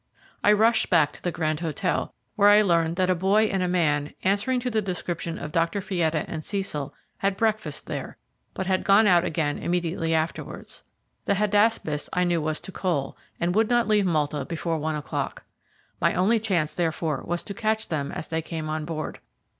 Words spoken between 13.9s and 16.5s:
Malta before one o'clock. My only